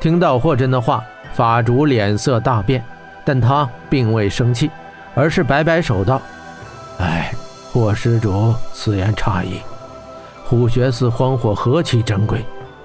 [0.00, 2.82] 听到霍真的话，法主脸色大变，
[3.22, 4.70] 但他并未生气，
[5.14, 6.20] 而是摆摆手道
[6.98, 7.30] ：“哎，
[7.70, 9.60] 霍施主此言差矣。
[10.46, 12.42] 虎穴寺荒火何其珍贵，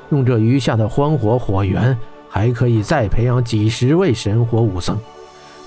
[0.10, 1.98] 用这余下的荒火火源，
[2.30, 5.00] 还可以再培养几十位神火武僧，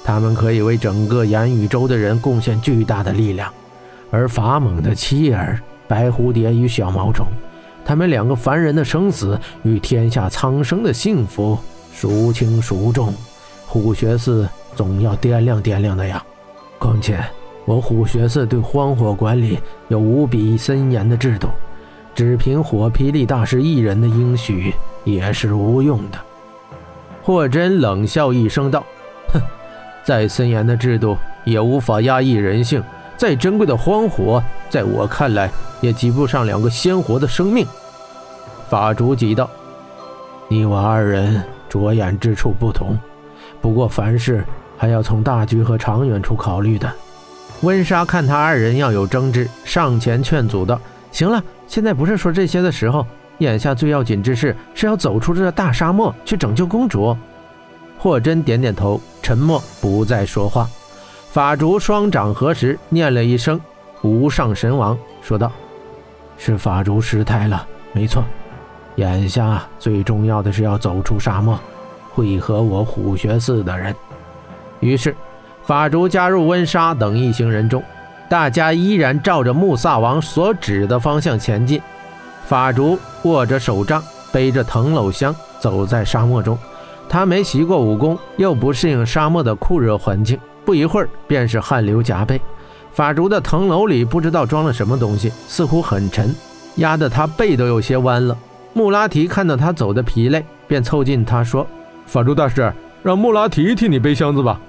[0.04, 3.50] 他们可以为整个炎宇宙的人贡献巨大的力量。
[4.10, 7.26] 而法猛的妻儿白蝴蝶与小毛虫。”
[7.88, 11.58] 他们两个凡人的生死与天下苍生的幸福
[11.94, 13.14] 孰轻孰重？
[13.66, 16.22] 虎穴寺总要掂量掂量的呀。
[16.78, 17.18] 况且
[17.64, 21.48] 我虎穴寺对荒火管理有无比森严的制度，
[22.14, 26.18] 只凭火霹雳大师一人的应许也是无用的。
[27.22, 28.84] 霍真冷笑一声道
[29.32, 29.40] ：“哼，
[30.04, 32.84] 再森严的制度也无法压抑人性。
[33.16, 35.50] 再珍贵的荒火，在我看来
[35.80, 37.66] 也及不上两个鲜活的生命。”
[38.68, 39.48] 法主急道
[40.46, 42.98] ：“你我二人着眼之处不同，
[43.62, 44.44] 不过凡事
[44.76, 46.92] 还要从大局和长远处考虑的。”
[47.62, 50.78] 温莎看他二人要有争执，上前劝阻道
[51.10, 53.06] ：“行了，现在不是说这些的时候，
[53.38, 57.16] 眼下最要紧之事是要走出这大沙漠，去拯救公主。”
[57.98, 60.68] 霍真点点头，沉默，不再说话。
[61.32, 63.58] 法主双掌合十，念了一声
[64.02, 65.50] “无上神王”，说道
[66.38, 68.22] ：“是法主失态了，没错。”
[68.98, 71.56] 眼下最重要的是要走出沙漠，
[72.12, 73.94] 会合我虎穴寺的人。
[74.80, 75.14] 于是，
[75.62, 77.80] 法竹加入温莎等一行人中，
[78.28, 81.80] 大家依然照着穆萨王所指的方向前进。
[82.44, 84.02] 法竹握着手杖，
[84.32, 86.58] 背着藤篓箱，走在沙漠中。
[87.08, 92.40] 他没习过武功，又不适应沙漠的酷热环境，不一会儿便是汗流浃背。
[92.90, 96.34] 法竹的藤篓里不知道装了什么东西，似乎很沉，
[96.76, 98.36] 压得他背都有些弯了。
[98.78, 101.66] 穆拉提看到他走的疲累，便凑近他说
[102.06, 104.60] ：“法珠大师，让穆拉提替你背箱子吧。”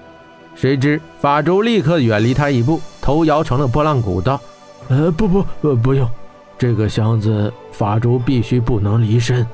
[0.55, 4.41] 谁知法珠立刻远离他一步，头摇成了拨浪鼓，道
[4.89, 6.09] ：“呃，不不，呃，不用，
[6.57, 9.45] 这个箱子法珠必须不能离身。”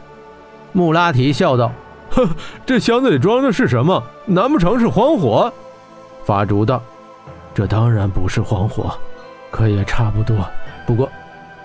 [0.72, 1.69] 穆拉提笑道
[2.12, 2.25] ：“呵，
[2.66, 4.02] 这箱子里装的是什么？
[4.25, 5.52] 难不成是荒火？”
[6.24, 6.81] 法珠道
[7.53, 8.97] ：“这当然不是荒火，
[9.52, 10.38] 可也差不多。
[10.88, 11.12] 不过，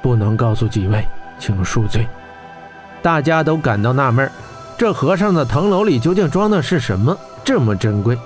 [0.03, 1.07] 不能告诉几位，
[1.39, 2.05] 请恕罪。”
[3.03, 4.31] 大家都感到纳闷
[4.77, 7.17] 这和尚的藤篓里究竟装的是什么？
[7.45, 8.19] 这么珍贵？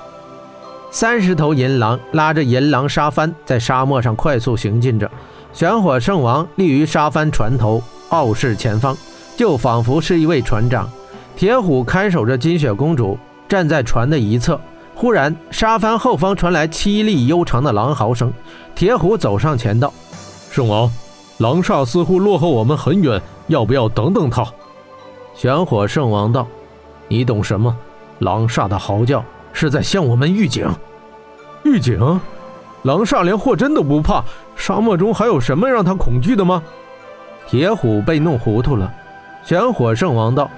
[0.91, 5.11] 三十头银狼拉着银狼沙帆在沙漠上快速行进着，
[5.53, 8.97] 玄火圣王立于沙帆船头，傲视前方，
[9.37, 10.89] 就仿佛是一位船长。
[11.37, 13.19] 铁虎看守着金雪公主，
[13.49, 14.61] 站在船的一侧。
[14.95, 18.33] 忽然，沙帆后方传来凄厉悠长的狼嚎声。
[18.77, 19.93] 铁虎走上前道
[20.53, 20.89] ：“圣王，
[21.39, 24.47] 狼煞似乎落后我们很远，要不要等等他？”
[25.35, 26.47] 玄火圣王道
[27.09, 27.77] ：“你懂什么？
[28.21, 29.23] 狼煞的嚎叫
[29.53, 30.67] 是在向我们预警。
[31.65, 31.99] 预警？
[32.83, 34.23] 狼煞连霍真都不怕，
[34.55, 36.63] 沙漠中还有什么让他恐惧的吗？”
[37.49, 38.91] 铁虎被弄糊涂了。
[39.45, 40.49] 玄火圣王道：“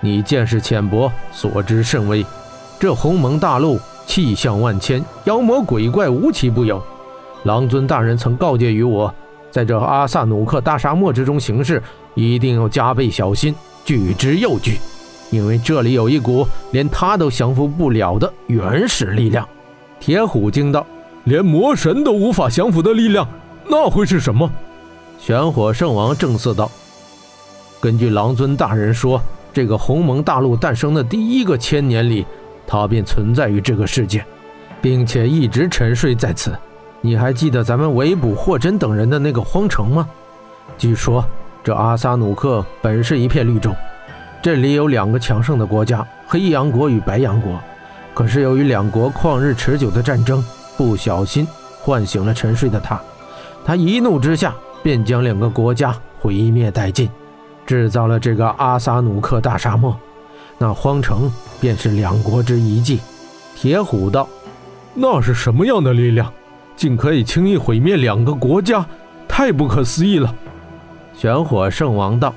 [0.00, 2.24] 你见识浅薄，所知甚微。
[2.78, 6.80] 这鸿蒙大陆气象万千，妖魔鬼怪无奇不有。
[7.44, 9.12] 狼尊大人曾告诫于我，
[9.50, 11.82] 在这阿萨努克大沙漠之中行事，
[12.14, 13.54] 一定要加倍小心。”
[13.88, 14.78] 拒之又拒，
[15.30, 19.48] 因为这里有一股连他都降服不了的原始力量。
[19.98, 20.86] 铁虎惊道
[21.24, 23.26] ：“连魔神都无法降服的力量，
[23.66, 24.50] 那会是什么？”
[25.18, 26.70] 玄火圣王正色道
[27.80, 29.18] ：“根据狼尊大人说，
[29.54, 32.26] 这个鸿蒙大陆诞生的第一个千年里，
[32.66, 34.22] 它便存在于这个世界，
[34.82, 36.54] 并且一直沉睡在此。
[37.00, 40.06] 你还记得咱们围捕霍真等人的那个荒城吗？
[40.76, 41.24] 据说……”
[41.68, 43.76] 这阿萨努克本是一片绿洲，
[44.40, 47.60] 这里有两个强盛的国家——黑羊国与白羊国。
[48.14, 50.42] 可是由于两国旷日持久的战争，
[50.78, 51.46] 不小心
[51.82, 52.98] 唤醒了沉睡的他。
[53.66, 57.06] 他一怒之下，便将两个国家毁灭殆尽，
[57.66, 59.94] 制造了这个阿萨努克大沙漠。
[60.56, 61.30] 那荒城
[61.60, 62.98] 便是两国之遗迹。
[63.54, 64.26] 铁虎道
[64.96, 66.32] ：“那是什么样的力量，
[66.76, 68.86] 竟可以轻易毁灭两个国家？
[69.28, 70.34] 太不可思议了！”
[71.18, 72.32] 玄火圣王道：“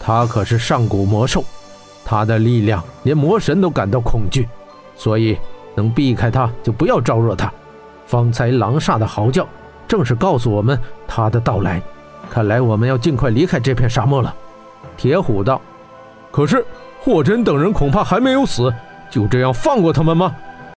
[0.00, 1.44] 他可是上古魔兽，
[2.04, 4.48] 他的力量连魔神都感到恐惧，
[4.96, 5.38] 所以
[5.76, 7.52] 能避开他就不要招惹他。
[8.04, 9.46] 方才狼煞的嚎叫，
[9.86, 10.76] 正是告诉我们
[11.06, 11.80] 他的到来。
[12.28, 14.34] 看来我们要尽快离开这片沙漠了。”
[14.98, 15.60] 铁虎道
[16.32, 16.66] ：“可是
[17.00, 18.74] 霍真等人恐怕还没有死，
[19.08, 20.34] 就这样放过他们吗？”